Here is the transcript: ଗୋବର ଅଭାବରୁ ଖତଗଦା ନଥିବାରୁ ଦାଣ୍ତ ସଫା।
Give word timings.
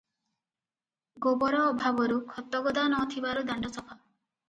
ଗୋବର 1.27 1.61
ଅଭାବରୁ 1.75 2.19
ଖତଗଦା 2.35 2.89
ନଥିବାରୁ 2.99 3.49
ଦାଣ୍ତ 3.55 3.75
ସଫା। 3.81 3.97